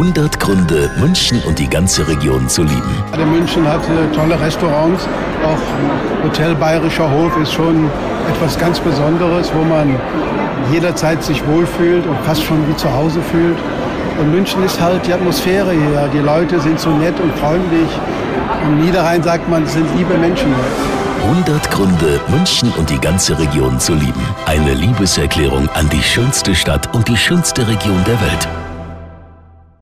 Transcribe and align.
100 0.00 0.40
Gründe, 0.40 0.90
München 0.98 1.42
und 1.46 1.58
die 1.58 1.68
ganze 1.68 2.08
Region 2.08 2.48
zu 2.48 2.62
lieben. 2.62 3.04
Also 3.12 3.26
München 3.26 3.68
hat 3.68 3.82
tolle 4.14 4.40
Restaurants. 4.40 5.06
Auch 5.44 6.24
Hotel 6.24 6.54
Bayerischer 6.54 7.10
Hof 7.10 7.36
ist 7.36 7.52
schon 7.52 7.90
etwas 8.30 8.58
ganz 8.58 8.80
Besonderes, 8.80 9.52
wo 9.54 9.62
man 9.62 9.94
jederzeit 10.72 11.22
sich 11.22 11.46
wohlfühlt 11.46 12.06
und 12.06 12.16
fast 12.24 12.42
schon 12.42 12.66
wie 12.66 12.76
zu 12.76 12.90
Hause 12.90 13.20
fühlt. 13.30 13.58
Und 14.18 14.30
München 14.30 14.64
ist 14.64 14.80
halt 14.80 15.06
die 15.06 15.12
Atmosphäre 15.12 15.72
hier. 15.72 16.08
Die 16.14 16.20
Leute 16.20 16.58
sind 16.60 16.80
so 16.80 16.88
nett 16.88 17.20
und 17.20 17.34
freundlich. 17.36 17.90
Im 18.64 18.80
Niederrhein 18.80 19.22
sagt 19.22 19.50
man, 19.50 19.64
es 19.64 19.74
sind 19.74 19.86
liebe 19.98 20.16
Menschen. 20.16 20.54
100 21.24 21.70
Gründe, 21.70 22.20
München 22.28 22.72
und 22.78 22.88
die 22.88 22.98
ganze 22.98 23.38
Region 23.38 23.78
zu 23.78 23.92
lieben. 23.92 24.24
Eine 24.46 24.72
Liebeserklärung 24.72 25.68
an 25.74 25.90
die 25.90 26.02
schönste 26.02 26.54
Stadt 26.54 26.88
und 26.94 27.06
die 27.06 27.18
schönste 27.18 27.68
Region 27.68 28.02
der 28.06 28.18
Welt. 28.22 28.59